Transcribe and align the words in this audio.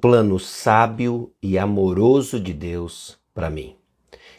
plano 0.00 0.38
sábio 0.38 1.30
e 1.42 1.58
amoroso 1.58 2.40
de 2.40 2.54
Deus 2.54 3.18
para 3.34 3.50
mim. 3.50 3.76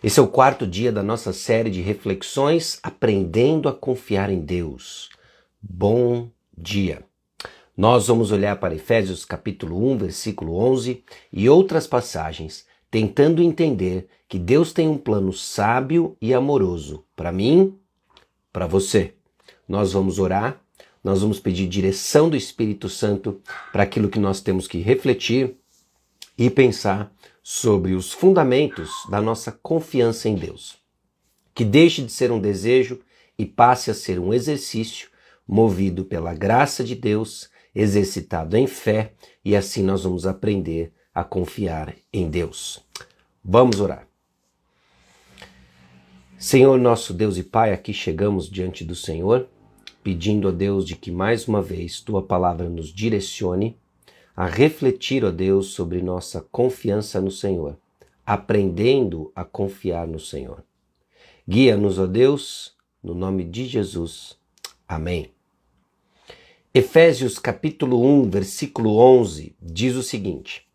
Esse 0.03 0.19
é 0.19 0.23
o 0.23 0.27
quarto 0.27 0.65
dia 0.65 0.91
da 0.91 1.03
nossa 1.03 1.31
série 1.31 1.69
de 1.69 1.81
reflexões 1.81 2.79
Aprendendo 2.81 3.69
a 3.69 3.73
Confiar 3.73 4.31
em 4.31 4.41
Deus. 4.41 5.09
Bom 5.61 6.31
dia! 6.57 7.03
Nós 7.77 8.07
vamos 8.07 8.31
olhar 8.31 8.59
para 8.59 8.73
Efésios 8.73 9.23
capítulo 9.23 9.91
1, 9.91 9.99
versículo 9.99 10.55
11 10.55 11.03
e 11.31 11.47
outras 11.47 11.85
passagens, 11.85 12.65
tentando 12.89 13.43
entender 13.43 14.07
que 14.27 14.39
Deus 14.39 14.73
tem 14.73 14.87
um 14.87 14.97
plano 14.97 15.31
sábio 15.31 16.17
e 16.19 16.33
amoroso 16.33 17.05
para 17.15 17.31
mim, 17.31 17.77
para 18.51 18.65
você. 18.65 19.13
Nós 19.67 19.93
vamos 19.93 20.17
orar 20.17 20.59
nós 21.03 21.21
vamos 21.21 21.39
pedir 21.39 21.67
direção 21.67 22.29
do 22.29 22.37
Espírito 22.37 22.87
Santo 22.87 23.41
para 23.71 23.83
aquilo 23.83 24.09
que 24.09 24.19
nós 24.19 24.41
temos 24.41 24.67
que 24.67 24.79
refletir 24.79 25.55
e 26.37 26.49
pensar 26.49 27.11
sobre 27.41 27.93
os 27.93 28.11
fundamentos 28.11 28.91
da 29.09 29.21
nossa 29.21 29.51
confiança 29.51 30.29
em 30.29 30.35
Deus. 30.35 30.77
Que 31.53 31.65
deixe 31.65 32.03
de 32.03 32.11
ser 32.11 32.31
um 32.31 32.39
desejo 32.39 32.99
e 33.37 33.45
passe 33.45 33.89
a 33.89 33.93
ser 33.93 34.19
um 34.19 34.33
exercício 34.33 35.09
movido 35.47 36.05
pela 36.05 36.33
graça 36.33 36.83
de 36.83 36.95
Deus, 36.95 37.49
exercitado 37.73 38.55
em 38.55 38.67
fé, 38.67 39.13
e 39.43 39.55
assim 39.55 39.83
nós 39.83 40.03
vamos 40.03 40.25
aprender 40.25 40.93
a 41.13 41.23
confiar 41.23 41.95
em 42.13 42.29
Deus. 42.29 42.83
Vamos 43.43 43.79
orar. 43.81 44.07
Senhor 46.37 46.77
nosso 46.79 47.13
Deus 47.13 47.37
e 47.37 47.43
Pai, 47.43 47.73
aqui 47.73 47.93
chegamos 47.93 48.49
diante 48.49 48.85
do 48.85 48.95
Senhor 48.95 49.47
pedindo 50.03 50.47
a 50.47 50.51
Deus 50.51 50.85
de 50.85 50.95
que 50.95 51.11
mais 51.11 51.47
uma 51.47 51.61
vez 51.61 52.01
tua 52.01 52.21
palavra 52.21 52.69
nos 52.69 52.93
direcione 52.93 53.77
a 54.35 54.45
refletir, 54.45 55.23
ó 55.23 55.31
Deus, 55.31 55.67
sobre 55.67 56.01
nossa 56.01 56.41
confiança 56.51 57.19
no 57.21 57.29
Senhor, 57.29 57.77
aprendendo 58.25 59.31
a 59.35 59.43
confiar 59.43 60.07
no 60.07 60.19
Senhor. 60.19 60.63
Guia-nos, 61.47 61.99
ó 61.99 62.05
Deus, 62.05 62.73
no 63.03 63.13
nome 63.13 63.43
de 63.43 63.65
Jesus. 63.65 64.37
Amém. 64.87 65.31
Efésios 66.73 67.37
capítulo 67.37 68.01
1, 68.01 68.29
versículo 68.29 68.97
11 68.97 69.55
diz 69.61 69.95
o 69.95 70.03
seguinte: 70.03 70.65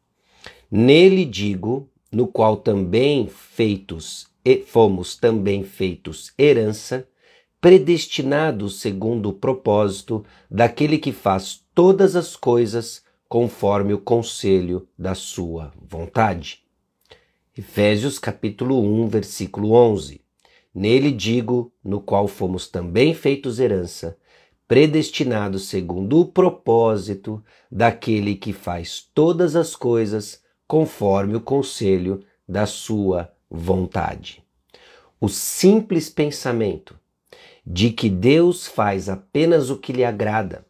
Nele 0.70 1.24
digo, 1.24 1.88
no 2.12 2.26
qual 2.26 2.56
também 2.56 3.26
feitos 3.28 4.26
fomos 4.66 5.16
também 5.16 5.64
feitos 5.64 6.32
herança, 6.38 7.08
predestinados 7.60 8.80
segundo 8.80 9.30
o 9.30 9.32
propósito 9.32 10.24
daquele 10.50 10.98
que 10.98 11.12
faz 11.12 11.64
todas 11.74 12.14
as 12.14 12.36
coisas 12.36 13.02
conforme 13.28 13.92
o 13.92 13.98
conselho 13.98 14.88
da 14.98 15.14
sua 15.14 15.72
vontade. 15.88 16.62
Efésios 17.56 18.18
capítulo 18.18 18.80
1, 18.82 19.08
versículo 19.08 19.72
11. 19.72 20.20
Nele 20.74 21.10
digo, 21.10 21.72
no 21.82 22.00
qual 22.00 22.28
fomos 22.28 22.68
também 22.68 23.14
feitos 23.14 23.58
herança, 23.58 24.16
predestinados 24.68 25.68
segundo 25.68 26.20
o 26.20 26.26
propósito 26.26 27.42
daquele 27.72 28.34
que 28.34 28.52
faz 28.52 29.08
todas 29.14 29.56
as 29.56 29.74
coisas 29.74 30.42
conforme 30.68 31.34
o 31.36 31.40
conselho 31.40 32.22
da 32.46 32.66
sua 32.66 33.32
vontade. 33.50 34.44
O 35.18 35.28
simples 35.28 36.10
pensamento 36.10 36.94
de 37.66 37.90
que 37.90 38.08
Deus 38.08 38.68
faz 38.68 39.08
apenas 39.08 39.70
o 39.70 39.76
que 39.76 39.92
lhe 39.92 40.04
agrada, 40.04 40.64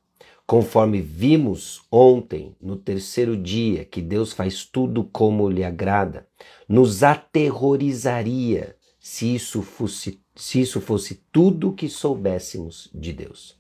conforme 0.47 1.01
vimos 1.01 1.83
ontem, 1.91 2.57
no 2.61 2.77
terceiro 2.77 3.37
dia, 3.37 3.85
que 3.85 4.01
Deus 4.01 4.33
faz 4.33 4.65
tudo 4.65 5.05
como 5.05 5.51
lhe 5.51 5.63
agrada, 5.63 6.27
nos 6.67 7.03
aterrorizaria 7.03 8.77
se 8.99 9.35
isso 9.35 9.61
fosse, 9.61 10.21
se 10.35 10.61
isso 10.61 10.81
fosse 10.81 11.23
tudo 11.31 11.71
o 11.71 11.73
que 11.75 11.89
soubéssemos 11.89 12.89
de 12.95 13.13
Deus. 13.13 13.59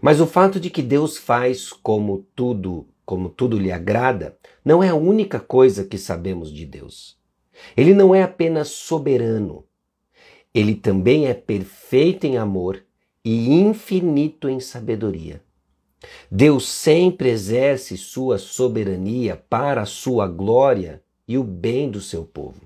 Mas 0.00 0.20
o 0.20 0.26
fato 0.26 0.58
de 0.58 0.70
que 0.70 0.82
Deus 0.82 1.16
faz 1.16 1.72
como 1.72 2.26
tudo, 2.34 2.88
como 3.06 3.28
tudo 3.28 3.56
lhe 3.56 3.70
agrada, 3.70 4.36
não 4.64 4.82
é 4.82 4.88
a 4.88 4.96
única 4.96 5.38
coisa 5.38 5.84
que 5.84 5.96
sabemos 5.96 6.52
de 6.52 6.66
Deus. 6.66 7.16
Ele 7.76 7.94
não 7.94 8.12
é 8.12 8.22
apenas 8.22 8.68
soberano, 8.68 9.64
ele 10.54 10.74
também 10.74 11.26
é 11.26 11.34
perfeito 11.34 12.26
em 12.26 12.36
amor 12.36 12.82
e 13.24 13.52
infinito 13.52 14.48
em 14.48 14.60
sabedoria. 14.60 15.42
Deus 16.30 16.68
sempre 16.68 17.30
exerce 17.30 17.96
sua 17.96 18.38
soberania 18.38 19.36
para 19.48 19.82
a 19.82 19.86
sua 19.86 20.26
glória 20.26 21.02
e 21.26 21.38
o 21.38 21.44
bem 21.44 21.90
do 21.90 22.00
seu 22.00 22.24
povo. 22.24 22.60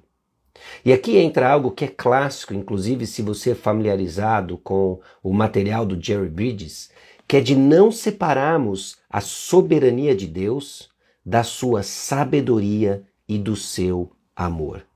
E 0.85 0.93
aqui 0.93 1.19
entra 1.19 1.51
algo 1.51 1.71
que 1.71 1.85
é 1.85 1.89
clássico, 1.89 2.55
inclusive 2.55 3.07
se 3.07 3.23
você 3.23 3.51
é 3.51 3.55
familiarizado 3.55 4.57
com 4.59 5.01
o 5.23 5.33
material 5.33 5.85
do 5.85 6.03
Jerry 6.03 6.31
Bridges, 6.31 6.91
que 7.29 7.37
é 7.37 7.41
de 7.41 7.55
não 7.55 7.93
separarmos 7.93 8.97
a 9.11 9.21
soberania 9.21 10.15
de 10.15 10.27
Deus 10.27 10.89
da 11.25 11.43
sua 11.43 11.83
sabedoria 11.83 13.03
e 13.29 13.37
do 13.37 13.57
seu 13.57 14.11
amor. 14.35 14.87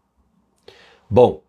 Bom, 1.09 1.43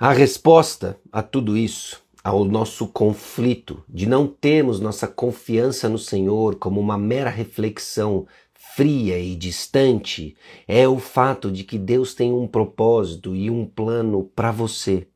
a 0.00 0.12
resposta 0.12 0.96
a 1.10 1.22
tudo 1.22 1.56
isso, 1.56 2.00
ao 2.22 2.44
nosso 2.44 2.86
conflito 2.86 3.82
de 3.88 4.06
não 4.06 4.28
termos 4.28 4.78
nossa 4.78 5.08
confiança 5.08 5.88
no 5.88 5.98
Senhor 5.98 6.54
como 6.54 6.80
uma 6.80 6.96
mera 6.96 7.28
reflexão 7.28 8.24
fria 8.54 9.18
e 9.18 9.34
distante, 9.34 10.36
é 10.68 10.86
o 10.86 11.00
fato 11.00 11.50
de 11.50 11.64
que 11.64 11.76
Deus 11.76 12.14
tem 12.14 12.32
um 12.32 12.46
propósito 12.46 13.34
e 13.34 13.50
um 13.50 13.66
plano 13.66 14.30
para 14.36 14.52
você. 14.52 15.08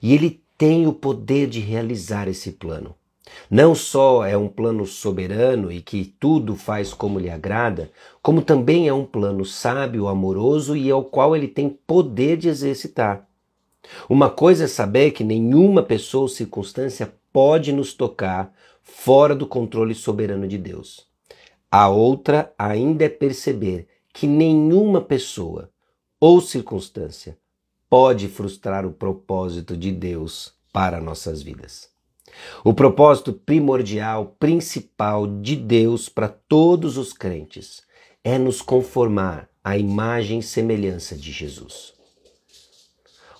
E 0.00 0.14
Ele 0.14 0.40
tem 0.56 0.86
o 0.86 0.92
poder 0.92 1.48
de 1.48 1.58
realizar 1.58 2.28
esse 2.28 2.52
plano. 2.52 2.94
Não 3.50 3.74
só 3.74 4.24
é 4.24 4.36
um 4.36 4.46
plano 4.46 4.86
soberano 4.86 5.72
e 5.72 5.80
que 5.80 6.14
tudo 6.20 6.54
faz 6.54 6.94
como 6.94 7.18
lhe 7.18 7.28
agrada, 7.28 7.90
como 8.22 8.40
também 8.40 8.86
é 8.86 8.92
um 8.92 9.04
plano 9.04 9.44
sábio, 9.44 10.06
amoroso 10.06 10.76
e 10.76 10.88
ao 10.92 11.02
qual 11.04 11.34
ele 11.34 11.48
tem 11.48 11.68
poder 11.68 12.36
de 12.36 12.48
exercitar. 12.48 13.26
Uma 14.08 14.30
coisa 14.30 14.64
é 14.64 14.68
saber 14.68 15.10
que 15.12 15.24
nenhuma 15.24 15.82
pessoa 15.82 16.22
ou 16.22 16.28
circunstância 16.28 17.12
pode 17.32 17.72
nos 17.72 17.94
tocar 17.94 18.52
fora 18.82 19.34
do 19.34 19.46
controle 19.46 19.94
soberano 19.94 20.46
de 20.46 20.58
Deus. 20.58 21.06
A 21.70 21.88
outra 21.88 22.52
ainda 22.58 23.04
é 23.04 23.08
perceber 23.08 23.88
que 24.12 24.26
nenhuma 24.26 25.00
pessoa 25.00 25.70
ou 26.20 26.40
circunstância 26.40 27.38
pode 27.88 28.28
frustrar 28.28 28.86
o 28.86 28.92
propósito 28.92 29.76
de 29.76 29.90
Deus 29.90 30.54
para 30.72 31.00
nossas 31.00 31.42
vidas. 31.42 31.90
O 32.64 32.72
propósito 32.72 33.32
primordial, 33.32 34.36
principal 34.38 35.26
de 35.26 35.56
Deus 35.56 36.08
para 36.08 36.28
todos 36.28 36.96
os 36.96 37.12
crentes 37.12 37.82
é 38.24 38.38
nos 38.38 38.62
conformar 38.62 39.48
à 39.62 39.76
imagem 39.76 40.38
e 40.38 40.42
semelhança 40.42 41.16
de 41.16 41.30
Jesus. 41.30 41.94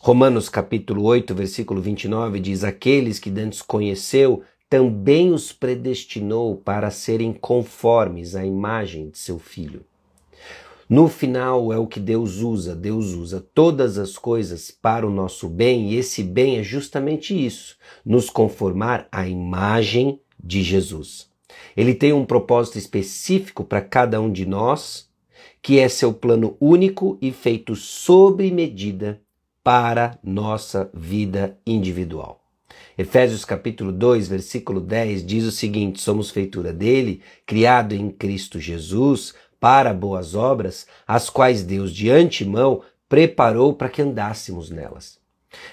Romanos 0.04 0.48
capítulo 0.48 1.04
8, 1.04 1.32
versículo 1.32 1.80
29 1.80 2.40
diz: 2.40 2.64
Aqueles 2.64 3.20
que 3.20 3.30
dantes 3.30 3.62
conheceu, 3.62 4.42
também 4.68 5.32
os 5.32 5.52
predestinou 5.52 6.56
para 6.56 6.90
serem 6.90 7.32
conformes 7.32 8.34
à 8.34 8.44
imagem 8.44 9.10
de 9.10 9.18
seu 9.18 9.38
filho. 9.38 9.84
No 10.88 11.06
final 11.06 11.72
é 11.72 11.78
o 11.78 11.86
que 11.86 12.00
Deus 12.00 12.38
usa. 12.38 12.74
Deus 12.74 13.14
usa 13.14 13.46
todas 13.54 13.96
as 13.96 14.18
coisas 14.18 14.72
para 14.72 15.06
o 15.06 15.10
nosso 15.10 15.48
bem, 15.48 15.92
e 15.92 15.96
esse 15.96 16.24
bem 16.24 16.58
é 16.58 16.64
justamente 16.64 17.32
isso: 17.32 17.76
nos 18.04 18.28
conformar 18.28 19.06
à 19.12 19.28
imagem 19.28 20.18
de 20.42 20.64
Jesus. 20.64 21.28
Ele 21.76 21.94
tem 21.94 22.12
um 22.12 22.24
propósito 22.24 22.76
específico 22.76 23.62
para 23.62 23.80
cada 23.80 24.20
um 24.20 24.32
de 24.32 24.46
nós, 24.46 25.08
que 25.62 25.78
é 25.78 25.88
seu 25.88 26.12
plano 26.12 26.56
único 26.60 27.16
e 27.22 27.30
feito 27.30 27.76
sob 27.76 28.50
medida 28.50 29.22
para 29.62 30.18
nossa 30.22 30.90
vida 30.92 31.58
individual. 31.66 32.40
Efésios 32.96 33.44
capítulo 33.44 33.92
2, 33.92 34.28
versículo 34.28 34.80
10 34.80 35.24
diz 35.24 35.44
o 35.44 35.52
seguinte: 35.52 36.00
Somos 36.00 36.30
feitura 36.30 36.72
dele, 36.72 37.22
criado 37.46 37.94
em 37.94 38.10
Cristo 38.10 38.58
Jesus, 38.58 39.34
para 39.60 39.94
boas 39.94 40.34
obras, 40.34 40.86
as 41.06 41.30
quais 41.30 41.62
Deus 41.62 41.94
de 41.94 42.10
antemão 42.10 42.82
preparou 43.08 43.74
para 43.74 43.88
que 43.88 44.02
andássemos 44.02 44.70
nelas. 44.70 45.18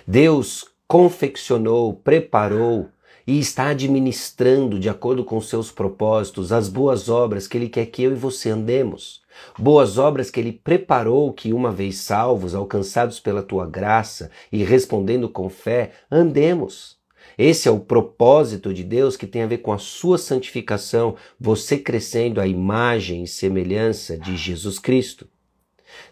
Deus 0.08 0.66
confeccionou, 0.88 1.94
preparou 1.94 2.90
e 3.30 3.38
está 3.38 3.68
administrando, 3.68 4.80
de 4.80 4.90
acordo 4.90 5.24
com 5.24 5.40
seus 5.40 5.72
propósitos, 5.72 6.52
as 6.52 6.68
boas 6.68 7.10
obras 7.10 7.48
que 7.48 7.60
Ele 7.60 7.70
quer 7.70 7.86
que 7.86 8.02
eu 8.02 8.12
e 8.12 8.16
você 8.16 8.50
andemos. 8.50 9.22
Boas 9.56 10.00
obras 10.00 10.32
que 10.32 10.40
Ele 10.40 10.52
preparou 10.52 11.32
que, 11.32 11.54
uma 11.54 11.72
vez 11.72 12.00
salvos, 12.00 12.56
alcançados 12.56 13.20
pela 13.20 13.44
tua 13.44 13.68
graça 13.68 14.32
e 14.52 14.64
respondendo 14.64 15.30
com 15.30 15.48
fé, 15.48 15.92
andemos. 16.10 16.98
Esse 17.38 17.68
é 17.68 17.72
o 17.72 17.80
propósito 17.80 18.74
de 18.74 18.84
Deus 18.84 19.16
que 19.16 19.28
tem 19.28 19.44
a 19.44 19.48
ver 19.48 19.60
com 19.60 19.72
a 19.72 19.78
sua 19.78 20.18
santificação, 20.18 21.16
você 21.40 21.78
crescendo 21.78 22.42
à 22.42 22.48
imagem 22.48 23.22
e 23.22 23.28
semelhança 23.28 24.18
de 24.18 24.36
Jesus 24.36 24.80
Cristo. 24.80 25.28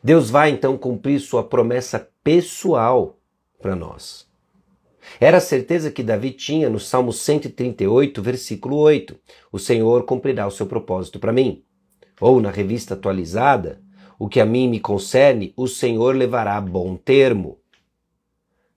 Deus 0.04 0.30
vai 0.30 0.52
então 0.52 0.78
cumprir 0.78 1.20
sua 1.20 1.44
promessa 1.44 2.08
pessoal 2.24 3.18
para 3.60 3.76
nós. 3.76 4.28
Era 5.20 5.38
a 5.38 5.42
certeza 5.42 5.92
que 5.92 6.04
Davi 6.04 6.32
tinha 6.32 6.70
no 6.70 6.80
Salmo 6.80 7.12
138, 7.12 8.22
versículo 8.22 8.78
8: 8.78 9.16
O 9.52 9.60
Senhor 9.60 10.04
cumprirá 10.04 10.46
o 10.46 10.52
seu 10.52 10.66
propósito 10.66 11.20
para 11.20 11.34
mim. 11.34 11.64
Ou 12.20 12.42
na 12.42 12.50
revista 12.50 12.94
atualizada, 12.94 13.82
o 14.20 14.28
que 14.28 14.40
a 14.40 14.46
mim 14.46 14.68
me 14.68 14.80
concerne, 14.80 15.54
o 15.56 15.68
Senhor 15.68 16.16
levará 16.16 16.58
a 16.58 16.62
bom 16.62 16.96
termo. 16.96 17.60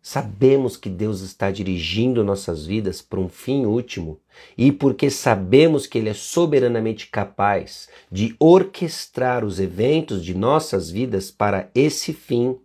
Sabemos 0.03 0.79
que 0.79 0.89
Deus 0.89 1.21
está 1.21 1.51
dirigindo 1.51 2.25
nossas 2.25 2.65
vidas 2.65 3.03
para 3.03 3.21
um 3.21 3.29
fim 3.29 3.67
último 3.67 4.19
e 4.57 4.73
porque 4.73 5.11
sabemos 5.11 5.87
que 5.87 5.99
Ele 5.99 6.09
é 6.09 6.15
soberanamente 6.15 7.07
capaz 7.09 7.87
de 8.11 8.35
orquestrar 8.39 9.45
os 9.45 9.61
eventos 9.61 10.25
de 10.25 10.35
nossas 10.35 10.91
vidas 10.91 11.31
para 11.31 11.71
esse 11.75 12.15
fim, 12.15 12.59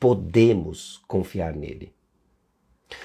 podemos 0.00 1.02
confiar 1.06 1.54
nele. 1.54 1.93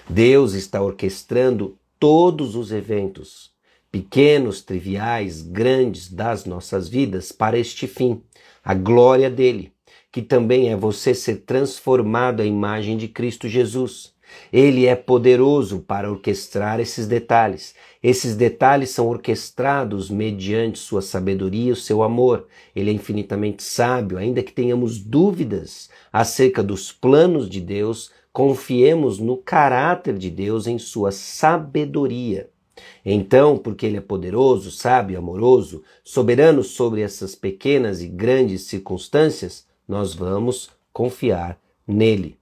Deus 0.10 0.54
está 0.54 0.82
orquestrando 0.82 1.78
todos 2.00 2.56
os 2.56 2.72
eventos, 2.72 3.52
pequenos, 3.92 4.62
triviais, 4.62 5.42
grandes 5.42 6.12
das 6.12 6.46
nossas 6.46 6.88
vidas 6.88 7.32
para 7.32 7.58
este 7.58 7.88
fim, 7.88 8.22
a 8.64 8.74
glória 8.74 9.30
dele 9.30 9.74
que 10.12 10.22
também 10.22 10.70
é 10.70 10.76
você 10.76 11.14
ser 11.14 11.44
transformado 11.46 12.42
à 12.42 12.46
imagem 12.46 12.98
de 12.98 13.08
Cristo 13.08 13.48
Jesus. 13.48 14.14
Ele 14.54 14.86
é 14.86 14.96
poderoso 14.96 15.80
para 15.80 16.10
orquestrar 16.10 16.80
esses 16.80 17.08
detalhes. 17.08 17.74
Esses 18.02 18.36
detalhes 18.36 18.92
são 18.92 19.08
orquestrados 19.08 20.10
mediante 20.10 20.78
sua 20.78 21.02
sabedoria 21.02 21.70
e 21.70 21.72
o 21.72 21.76
seu 21.76 22.04
amor. 22.04 22.48
Ele 22.76 22.92
é 22.92 22.94
infinitamente 22.94 23.64
sábio, 23.64 24.18
ainda 24.18 24.44
que 24.44 24.52
tenhamos 24.52 25.00
dúvidas 25.00 25.90
acerca 26.14 26.62
dos 26.64 26.92
planos 26.92 27.50
de 27.50 27.60
Deus, 27.60 28.12
confiemos 28.40 29.20
no 29.20 29.36
caráter 29.36 30.18
de 30.18 30.30
Deus 30.30 30.66
em 30.66 30.80
sua 30.80 31.12
sabedoria. 31.12 32.50
Então, 33.06 33.58
porque 33.58 33.86
ele 33.86 33.98
é 33.98 34.02
poderoso, 34.02 34.72
sábio, 34.72 35.20
amoroso, 35.20 35.84
soberano 36.06 36.64
sobre 36.64 37.02
essas 37.02 37.36
pequenas 37.36 38.02
e 38.02 38.08
grandes 38.08 38.62
circunstâncias, 38.62 39.68
nós 39.86 40.14
vamos 40.14 40.70
confiar 40.94 41.60
nele. 41.86 42.40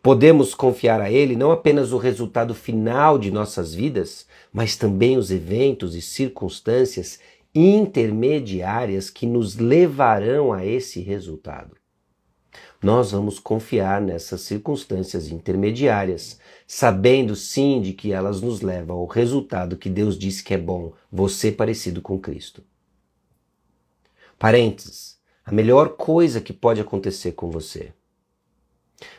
Podemos 0.00 0.54
confiar 0.54 1.00
a 1.00 1.10
Ele 1.10 1.34
não 1.34 1.50
apenas 1.50 1.90
o 1.90 1.98
resultado 1.98 2.54
final 2.54 3.18
de 3.18 3.32
nossas 3.32 3.74
vidas, 3.74 4.28
mas 4.52 4.76
também 4.76 5.16
os 5.16 5.32
eventos 5.32 5.96
e 5.96 6.00
circunstâncias 6.00 7.18
intermediárias 7.52 9.10
que 9.10 9.26
nos 9.26 9.56
levarão 9.56 10.52
a 10.52 10.64
esse 10.64 11.00
resultado. 11.00 11.79
Nós 12.82 13.10
vamos 13.10 13.38
confiar 13.38 14.00
nessas 14.00 14.40
circunstâncias 14.40 15.28
intermediárias, 15.28 16.40
sabendo 16.66 17.36
sim 17.36 17.82
de 17.82 17.92
que 17.92 18.10
elas 18.10 18.40
nos 18.40 18.62
levam 18.62 18.96
ao 18.96 19.06
resultado 19.06 19.76
que 19.76 19.90
Deus 19.90 20.18
disse 20.18 20.42
que 20.42 20.54
é 20.54 20.58
bom, 20.58 20.92
você 21.12 21.52
parecido 21.52 22.00
com 22.00 22.18
Cristo. 22.18 22.62
Parênteses. 24.38 25.20
A 25.44 25.52
melhor 25.52 25.90
coisa 25.90 26.40
que 26.40 26.54
pode 26.54 26.80
acontecer 26.80 27.32
com 27.32 27.50
você. 27.50 27.92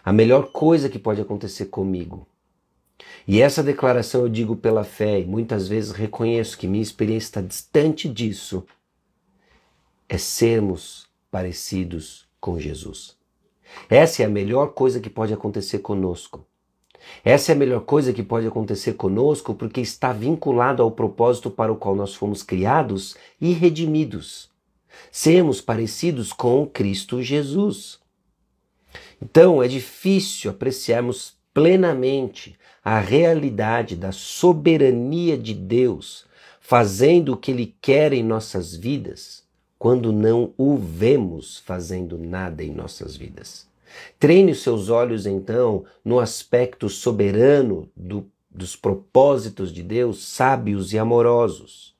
A 0.03 0.11
melhor 0.11 0.51
coisa 0.51 0.89
que 0.89 0.97
pode 0.97 1.21
acontecer 1.21 1.65
comigo. 1.65 2.27
E 3.27 3.41
essa 3.41 3.61
declaração 3.61 4.21
eu 4.21 4.29
digo 4.29 4.55
pela 4.55 4.83
fé 4.83 5.19
e 5.19 5.25
muitas 5.25 5.67
vezes 5.67 5.91
reconheço 5.91 6.57
que 6.57 6.67
minha 6.67 6.81
experiência 6.81 7.27
está 7.27 7.41
distante 7.41 8.09
disso. 8.09 8.65
É 10.09 10.17
sermos 10.17 11.07
parecidos 11.29 12.27
com 12.39 12.59
Jesus. 12.59 13.20
Essa 13.89 14.23
é 14.23 14.25
a 14.25 14.29
melhor 14.29 14.73
coisa 14.73 14.99
que 14.99 15.09
pode 15.09 15.33
acontecer 15.33 15.79
conosco. 15.79 16.45
Essa 17.23 17.51
é 17.51 17.55
a 17.55 17.57
melhor 17.57 17.81
coisa 17.81 18.13
que 18.13 18.23
pode 18.23 18.45
acontecer 18.47 18.93
conosco 18.93 19.53
porque 19.53 19.81
está 19.81 20.13
vinculado 20.13 20.83
ao 20.83 20.91
propósito 20.91 21.49
para 21.49 21.71
o 21.71 21.75
qual 21.75 21.95
nós 21.95 22.13
fomos 22.13 22.43
criados 22.43 23.15
e 23.39 23.53
redimidos 23.53 24.51
sermos 25.11 25.61
parecidos 25.61 26.33
com 26.33 26.65
Cristo 26.67 27.21
Jesus. 27.21 27.99
Então 29.21 29.63
é 29.63 29.67
difícil 29.67 30.51
apreciarmos 30.51 31.35
plenamente 31.53 32.57
a 32.83 32.99
realidade 32.99 33.95
da 33.95 34.11
soberania 34.11 35.37
de 35.37 35.53
Deus, 35.53 36.25
fazendo 36.59 37.33
o 37.33 37.37
que 37.37 37.51
Ele 37.51 37.75
quer 37.81 38.13
em 38.13 38.23
nossas 38.23 38.75
vidas, 38.75 39.43
quando 39.81 40.13
não 40.13 40.53
o 40.59 40.77
vemos 40.77 41.57
fazendo 41.65 42.15
nada 42.15 42.63
em 42.63 42.71
nossas 42.71 43.17
vidas. 43.17 43.67
Treine 44.19 44.51
os 44.51 44.61
seus 44.61 44.89
olhos 44.89 45.25
então 45.25 45.85
no 46.05 46.19
aspecto 46.19 46.87
soberano 46.87 47.89
do, 47.97 48.27
dos 48.47 48.75
propósitos 48.75 49.73
de 49.73 49.81
Deus, 49.81 50.23
sábios 50.23 50.93
e 50.93 50.99
amorosos. 50.99 51.95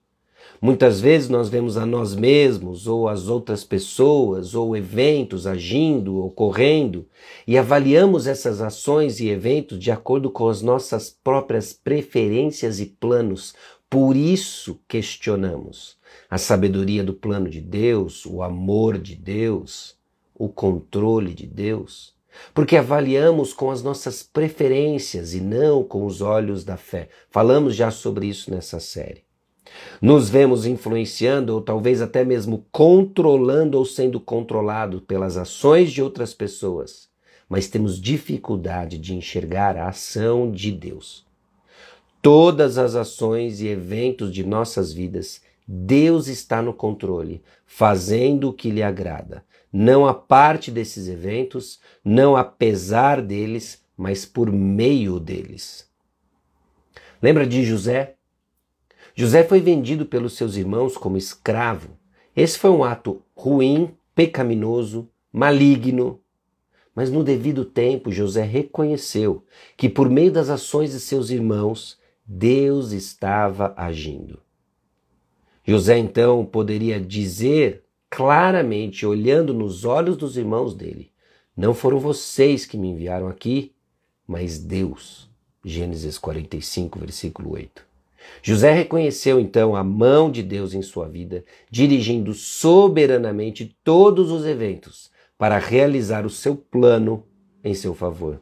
Muitas 0.61 1.01
vezes 1.01 1.27
nós 1.27 1.49
vemos 1.49 1.75
a 1.75 1.83
nós 1.83 2.13
mesmos, 2.13 2.85
ou 2.85 3.09
as 3.09 3.27
outras 3.27 3.63
pessoas, 3.63 4.53
ou 4.53 4.77
eventos 4.77 5.47
agindo, 5.47 6.23
ocorrendo, 6.23 7.07
e 7.47 7.57
avaliamos 7.57 8.27
essas 8.27 8.61
ações 8.61 9.19
e 9.19 9.29
eventos 9.29 9.79
de 9.79 9.89
acordo 9.89 10.29
com 10.29 10.47
as 10.47 10.61
nossas 10.61 11.09
próprias 11.23 11.73
preferências 11.73 12.79
e 12.79 12.85
planos. 12.85 13.55
Por 13.91 14.15
isso 14.15 14.79
questionamos 14.87 15.97
a 16.29 16.37
sabedoria 16.37 17.03
do 17.03 17.13
plano 17.13 17.49
de 17.49 17.59
Deus, 17.59 18.25
o 18.25 18.41
amor 18.41 18.97
de 18.97 19.17
Deus, 19.17 19.97
o 20.33 20.47
controle 20.47 21.33
de 21.33 21.45
Deus. 21.45 22.15
Porque 22.53 22.77
avaliamos 22.77 23.51
com 23.51 23.69
as 23.69 23.83
nossas 23.83 24.23
preferências 24.23 25.33
e 25.33 25.41
não 25.41 25.83
com 25.83 26.05
os 26.05 26.21
olhos 26.21 26.63
da 26.63 26.77
fé. 26.77 27.09
Falamos 27.29 27.75
já 27.75 27.91
sobre 27.91 28.27
isso 28.27 28.49
nessa 28.49 28.79
série. 28.79 29.25
Nos 30.01 30.29
vemos 30.29 30.65
influenciando 30.65 31.53
ou 31.53 31.61
talvez 31.61 32.01
até 32.01 32.23
mesmo 32.23 32.65
controlando 32.71 33.77
ou 33.77 33.85
sendo 33.85 34.21
controlado 34.21 35.01
pelas 35.01 35.35
ações 35.35 35.91
de 35.91 36.01
outras 36.01 36.33
pessoas, 36.33 37.09
mas 37.49 37.67
temos 37.67 37.99
dificuldade 37.99 38.97
de 38.97 39.13
enxergar 39.13 39.75
a 39.75 39.89
ação 39.89 40.49
de 40.49 40.71
Deus. 40.71 41.29
Todas 42.21 42.77
as 42.77 42.93
ações 42.93 43.61
e 43.61 43.67
eventos 43.67 44.31
de 44.31 44.45
nossas 44.45 44.93
vidas, 44.93 45.41
Deus 45.67 46.27
está 46.27 46.61
no 46.61 46.73
controle, 46.73 47.41
fazendo 47.65 48.49
o 48.49 48.53
que 48.53 48.69
lhe 48.69 48.83
agrada. 48.83 49.43
Não 49.73 50.05
a 50.05 50.13
parte 50.13 50.69
desses 50.69 51.07
eventos, 51.07 51.79
não 52.03 52.35
apesar 52.35 53.21
deles, 53.21 53.81
mas 53.97 54.25
por 54.25 54.51
meio 54.51 55.19
deles. 55.19 55.89
Lembra 57.21 57.47
de 57.47 57.63
José? 57.63 58.15
José 59.15 59.43
foi 59.43 59.59
vendido 59.59 60.05
pelos 60.05 60.33
seus 60.33 60.55
irmãos 60.55 60.97
como 60.97 61.17
escravo. 61.17 61.97
Esse 62.35 62.57
foi 62.57 62.69
um 62.69 62.83
ato 62.83 63.21
ruim, 63.35 63.95
pecaminoso, 64.13 65.09
maligno. 65.31 66.19
Mas 66.93 67.09
no 67.09 67.23
devido 67.23 67.63
tempo, 67.65 68.11
José 68.11 68.43
reconheceu 68.43 69.43
que 69.77 69.89
por 69.89 70.09
meio 70.09 70.31
das 70.31 70.49
ações 70.49 70.91
de 70.91 70.99
seus 70.99 71.29
irmãos, 71.29 72.00
Deus 72.33 72.93
estava 72.93 73.73
agindo. 73.75 74.39
José 75.65 75.97
então 75.97 76.45
poderia 76.45 76.97
dizer 76.97 77.83
claramente, 78.09 79.05
olhando 79.05 79.53
nos 79.53 79.83
olhos 79.83 80.15
dos 80.15 80.37
irmãos 80.37 80.73
dele: 80.73 81.11
Não 81.57 81.73
foram 81.73 81.99
vocês 81.99 82.65
que 82.65 82.77
me 82.77 82.87
enviaram 82.87 83.27
aqui, 83.27 83.73
mas 84.25 84.57
Deus. 84.59 85.29
Gênesis 85.63 86.17
45, 86.17 86.99
versículo 86.99 87.51
8. 87.51 87.85
José 88.41 88.71
reconheceu 88.71 89.37
então 89.37 89.75
a 89.75 89.83
mão 89.83 90.31
de 90.31 90.41
Deus 90.41 90.73
em 90.73 90.81
sua 90.81 91.09
vida, 91.09 91.43
dirigindo 91.69 92.33
soberanamente 92.33 93.75
todos 93.83 94.31
os 94.31 94.45
eventos 94.45 95.11
para 95.37 95.57
realizar 95.57 96.25
o 96.25 96.29
seu 96.29 96.55
plano 96.55 97.25
em 97.61 97.73
seu 97.73 97.93
favor. 97.93 98.41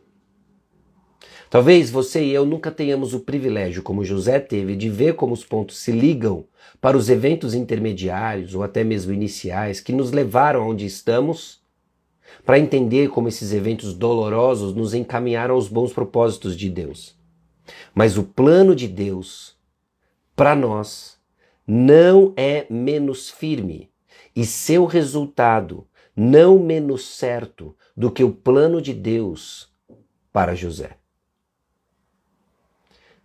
Talvez 1.50 1.90
você 1.90 2.24
e 2.24 2.32
eu 2.32 2.46
nunca 2.46 2.70
tenhamos 2.70 3.16
o 3.16 3.22
privilégio, 3.22 3.82
como 3.82 4.06
José 4.06 4.40
teve, 4.40 4.76
de 4.76 4.88
ver 4.88 5.16
como 5.16 5.34
os 5.34 5.44
pontos 5.44 5.80
se 5.80 5.92
ligam 5.92 6.46
para 6.80 6.96
os 6.96 7.10
eventos 7.10 7.56
intermediários 7.56 8.54
ou 8.54 8.62
até 8.62 8.84
mesmo 8.84 9.12
iniciais 9.12 9.82
que 9.82 9.92
nos 9.92 10.12
levaram 10.12 10.62
aonde 10.62 10.86
estamos, 10.86 11.60
para 12.46 12.60
entender 12.60 13.10
como 13.10 13.28
esses 13.28 13.52
eventos 13.52 13.96
dolorosos 13.96 14.76
nos 14.76 14.94
encaminharam 14.94 15.56
aos 15.56 15.68
bons 15.68 15.92
propósitos 15.92 16.56
de 16.56 16.70
Deus. 16.70 17.18
Mas 17.96 18.16
o 18.16 18.24
plano 18.24 18.76
de 18.76 18.88
Deus 18.88 19.58
para 20.36 20.56
nós 20.56 21.18
não 21.66 22.32
é 22.38 22.68
menos 22.70 23.32
firme 23.32 23.90
e 24.36 24.46
seu 24.46 24.86
resultado 24.86 25.88
não 26.16 26.60
menos 26.60 27.08
certo 27.08 27.76
do 27.98 28.12
que 28.12 28.24
o 28.24 28.32
plano 28.32 28.80
de 28.80 28.94
Deus 28.94 29.74
para 30.32 30.54
José. 30.54 30.99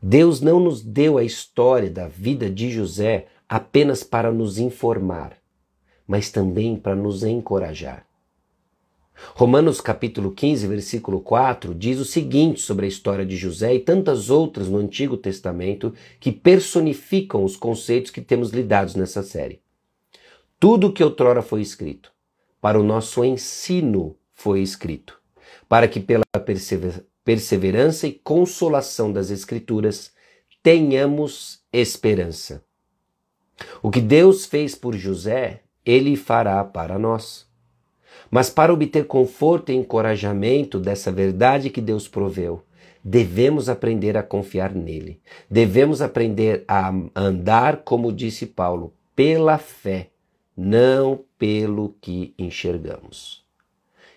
Deus 0.06 0.42
não 0.42 0.60
nos 0.60 0.82
deu 0.82 1.16
a 1.16 1.24
história 1.24 1.88
da 1.88 2.06
vida 2.06 2.50
de 2.50 2.70
José 2.70 3.26
apenas 3.48 4.02
para 4.02 4.30
nos 4.30 4.58
informar, 4.58 5.38
mas 6.06 6.30
também 6.30 6.76
para 6.76 6.94
nos 6.94 7.22
encorajar. 7.24 8.06
Romanos 9.34 9.80
capítulo 9.80 10.30
15, 10.30 10.66
versículo 10.66 11.22
4 11.22 11.74
diz 11.74 11.98
o 11.98 12.04
seguinte 12.04 12.60
sobre 12.60 12.84
a 12.84 12.88
história 12.90 13.24
de 13.24 13.34
José 13.34 13.76
e 13.76 13.80
tantas 13.80 14.28
outras 14.28 14.68
no 14.68 14.76
Antigo 14.76 15.16
Testamento 15.16 15.94
que 16.20 16.30
personificam 16.30 17.42
os 17.42 17.56
conceitos 17.56 18.10
que 18.10 18.20
temos 18.20 18.50
lidados 18.50 18.94
nessa 18.94 19.22
série. 19.22 19.62
Tudo 20.60 20.92
que 20.92 21.02
outrora 21.02 21.40
foi 21.40 21.62
escrito, 21.62 22.12
para 22.60 22.78
o 22.78 22.84
nosso 22.84 23.24
ensino 23.24 24.18
foi 24.34 24.60
escrito, 24.60 25.18
para 25.66 25.88
que 25.88 25.98
pela 25.98 26.24
perseverança 27.24 28.06
e 28.06 28.12
consolação 28.12 29.12
das 29.12 29.30
Escrituras 29.30 30.12
tenhamos 30.62 31.62
esperança. 31.72 32.64
O 33.82 33.90
que 33.90 34.00
Deus 34.00 34.46
fez 34.46 34.74
por 34.74 34.94
José, 34.94 35.62
ele 35.84 36.16
fará 36.16 36.62
para 36.64 36.98
nós. 36.98 37.46
Mas 38.30 38.50
para 38.50 38.72
obter 38.72 39.06
conforto 39.06 39.70
e 39.70 39.74
encorajamento 39.74 40.80
dessa 40.80 41.12
verdade 41.12 41.70
que 41.70 41.80
Deus 41.80 42.08
proveu, 42.08 42.64
devemos 43.02 43.68
aprender 43.68 44.16
a 44.16 44.22
confiar 44.22 44.74
nele. 44.74 45.20
Devemos 45.48 46.00
aprender 46.00 46.64
a 46.66 46.92
andar, 47.14 47.82
como 47.84 48.12
disse 48.12 48.46
Paulo, 48.46 48.94
pela 49.14 49.58
fé, 49.58 50.10
não 50.56 51.24
pelo 51.38 51.94
que 52.00 52.34
enxergamos. 52.38 53.44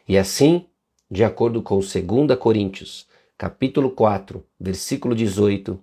E 0.08 0.18
assim, 0.18 0.66
de 1.10 1.24
acordo 1.24 1.62
com 1.62 1.80
2 1.80 1.96
Coríntios, 2.38 3.08
capítulo 3.38 3.90
4, 3.92 4.44
versículo 4.60 5.16
18, 5.16 5.80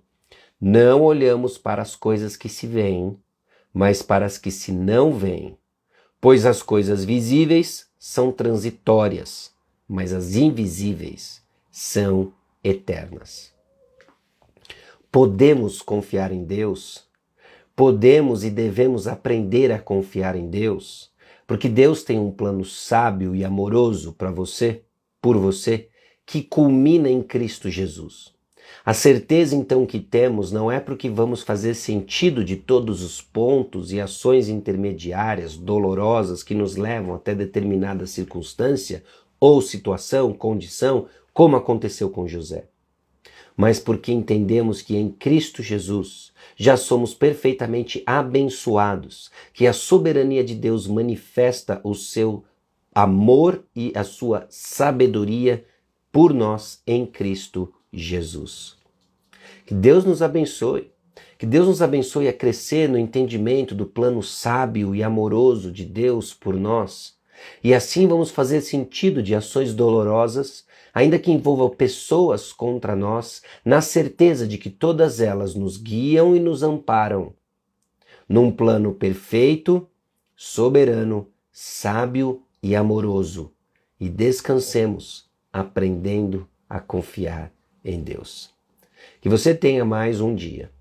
não 0.61 1.01
olhamos 1.01 1.57
para 1.57 1.81
as 1.81 1.95
coisas 1.95 2.37
que 2.37 2.47
se 2.47 2.67
veem, 2.67 3.17
mas 3.73 4.01
para 4.01 4.25
as 4.25 4.37
que 4.37 4.51
se 4.51 4.71
não 4.71 5.11
veem, 5.11 5.57
pois 6.21 6.45
as 6.45 6.61
coisas 6.61 7.03
visíveis 7.03 7.87
são 7.97 8.31
transitórias, 8.31 9.51
mas 9.87 10.13
as 10.13 10.35
invisíveis 10.35 11.41
são 11.71 12.31
eternas. 12.63 13.51
Podemos 15.11 15.81
confiar 15.81 16.31
em 16.31 16.43
Deus, 16.43 17.03
podemos 17.75 18.43
e 18.43 18.51
devemos 18.51 19.07
aprender 19.07 19.71
a 19.71 19.79
confiar 19.79 20.35
em 20.35 20.49
Deus, 20.49 21.11
porque 21.47 21.67
Deus 21.67 22.03
tem 22.03 22.19
um 22.19 22.31
plano 22.31 22.63
sábio 22.63 23.35
e 23.35 23.43
amoroso 23.43 24.13
para 24.13 24.31
você, 24.31 24.83
por 25.25 25.39
você, 25.39 25.87
que 26.23 26.43
culmina 26.43 27.09
em 27.09 27.23
Cristo 27.23 27.67
Jesus. 27.67 28.31
A 28.85 28.93
certeza 28.93 29.55
então 29.55 29.83
que 29.83 29.99
temos 29.99 30.51
não 30.51 30.71
é 30.71 30.79
porque 30.79 31.09
vamos 31.09 31.41
fazer 31.41 31.73
sentido 31.73 32.43
de 32.43 32.55
todos 32.55 33.01
os 33.01 33.21
pontos 33.21 33.91
e 33.91 33.99
ações 33.99 34.49
intermediárias 34.49 35.57
dolorosas 35.57 36.43
que 36.43 36.53
nos 36.53 36.75
levam 36.75 37.15
até 37.15 37.33
determinada 37.33 38.05
circunstância 38.05 39.03
ou 39.39 39.63
situação, 39.63 40.31
condição, 40.31 41.07
como 41.33 41.55
aconteceu 41.55 42.11
com 42.11 42.27
José. 42.27 42.67
Mas 43.57 43.79
porque 43.79 44.11
entendemos 44.11 44.83
que 44.83 44.95
em 44.95 45.09
Cristo 45.09 45.63
Jesus 45.63 46.31
já 46.55 46.77
somos 46.77 47.15
perfeitamente 47.15 48.03
abençoados, 48.05 49.31
que 49.51 49.65
a 49.65 49.73
soberania 49.73 50.43
de 50.43 50.53
Deus 50.53 50.85
manifesta 50.85 51.81
o 51.83 51.95
seu 51.95 52.43
amor 52.95 53.65
e 53.75 53.91
a 53.93 54.05
sua 54.05 54.47
sabedoria 54.49 55.65
por 56.13 56.33
nós 56.33 56.81
em 56.87 57.05
Cristo 57.05 57.73
Jesus. 57.91 58.77
Que 59.65 59.73
Deus 59.73 60.05
nos 60.05 60.21
abençoe. 60.21 60.89
Que 61.37 61.45
Deus 61.45 61.67
nos 61.67 61.81
abençoe 61.81 62.29
a 62.29 62.33
crescer 62.33 62.87
no 62.87 62.97
entendimento 62.97 63.75
do 63.75 63.85
plano 63.85 64.23
sábio 64.23 64.95
e 64.95 65.03
amoroso 65.03 65.69
de 65.69 65.83
Deus 65.83 66.33
por 66.33 66.55
nós. 66.55 67.15
E 67.61 67.73
assim 67.73 68.07
vamos 68.07 68.31
fazer 68.31 68.61
sentido 68.61 69.21
de 69.21 69.35
ações 69.35 69.73
dolorosas, 69.73 70.65
ainda 70.93 71.19
que 71.19 71.29
envolvam 71.29 71.69
pessoas 71.69 72.53
contra 72.53 72.95
nós, 72.95 73.41
na 73.65 73.81
certeza 73.81 74.47
de 74.47 74.57
que 74.57 74.69
todas 74.69 75.19
elas 75.19 75.53
nos 75.53 75.75
guiam 75.75 76.33
e 76.33 76.39
nos 76.39 76.63
amparam. 76.63 77.33
Num 78.29 78.49
plano 78.49 78.93
perfeito, 78.93 79.85
soberano, 80.37 81.27
sábio 81.51 82.41
e 82.65 82.75
amoroso. 82.75 83.53
E 83.99 84.09
descansemos 84.09 85.29
aprendendo 85.53 86.49
a 86.67 86.79
confiar 86.79 87.53
em 87.83 88.01
Deus. 88.01 88.49
Que 89.21 89.29
você 89.29 89.53
tenha 89.53 89.85
mais 89.85 90.19
um 90.19 90.33
dia 90.33 90.71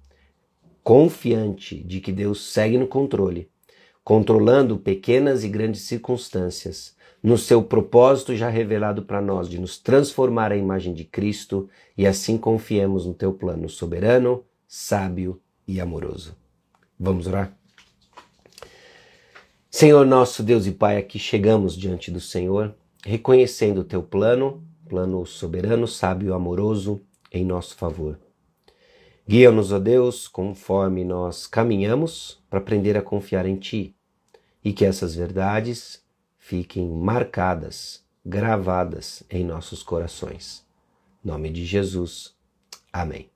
confiante 0.82 1.82
de 1.82 2.00
que 2.00 2.10
Deus 2.10 2.52
segue 2.52 2.78
no 2.78 2.86
controle, 2.86 3.50
controlando 4.02 4.78
pequenas 4.78 5.44
e 5.44 5.48
grandes 5.48 5.82
circunstâncias, 5.82 6.94
no 7.22 7.38
seu 7.38 7.62
propósito 7.62 8.34
já 8.34 8.48
revelado 8.48 9.02
para 9.02 9.20
nós 9.20 9.48
de 9.48 9.58
nos 9.58 9.78
transformar 9.78 10.52
à 10.52 10.56
imagem 10.56 10.92
de 10.92 11.04
Cristo 11.04 11.68
e 11.96 12.06
assim 12.06 12.36
confiemos 12.36 13.06
no 13.06 13.14
teu 13.14 13.32
plano 13.32 13.68
soberano, 13.68 14.44
sábio 14.66 15.40
e 15.66 15.80
amoroso. 15.80 16.36
Vamos 16.98 17.26
orar? 17.26 17.63
Senhor 19.76 20.06
nosso 20.06 20.44
Deus 20.44 20.66
e 20.66 20.70
Pai, 20.70 20.98
aqui 20.98 21.18
chegamos 21.18 21.76
diante 21.76 22.08
do 22.08 22.20
Senhor, 22.20 22.76
reconhecendo 23.04 23.80
o 23.80 23.84
teu 23.84 24.04
plano 24.04 24.64
plano 24.88 25.26
soberano, 25.26 25.88
sábio, 25.88 26.32
amoroso 26.32 27.02
em 27.32 27.44
nosso 27.44 27.74
favor. 27.74 28.16
Guia-nos, 29.28 29.72
ó 29.72 29.80
Deus, 29.80 30.28
conforme 30.28 31.04
nós 31.04 31.48
caminhamos 31.48 32.40
para 32.48 32.60
aprender 32.60 32.96
a 32.96 33.02
confiar 33.02 33.46
em 33.46 33.56
Ti 33.56 33.96
e 34.64 34.72
que 34.72 34.84
essas 34.84 35.12
verdades 35.12 36.00
fiquem 36.38 36.88
marcadas, 36.88 38.04
gravadas 38.24 39.24
em 39.28 39.44
nossos 39.44 39.82
corações. 39.82 40.64
Em 41.24 41.26
nome 41.26 41.50
de 41.50 41.64
Jesus. 41.64 42.32
Amém. 42.92 43.28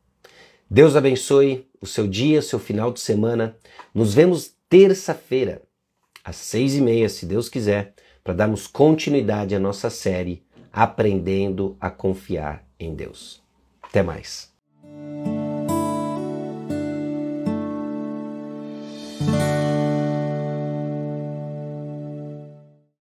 Deus 0.71 0.95
abençoe 0.95 1.66
o 1.80 1.87
seu 1.87 2.07
dia, 2.07 2.40
seu 2.40 2.61
final 2.61 2.92
de 2.92 3.00
semana. 3.00 3.57
Nos 3.92 4.14
vemos 4.14 4.52
terça-feira, 4.68 5.62
às 6.25 6.37
seis 6.37 6.75
e 6.75 6.81
meia, 6.81 7.09
se 7.09 7.27
Deus 7.27 7.49
quiser, 7.49 7.95
para 8.23 8.35
darmos 8.35 8.67
continuidade 8.67 9.55
à 9.55 9.59
nossa 9.59 9.89
série 9.91 10.43
aprendendo 10.73 11.77
a 11.81 11.91
confiar 11.91 12.65
em 12.79 12.95
Deus. 12.95 13.43
Até 13.83 14.03
mais. 14.03 14.53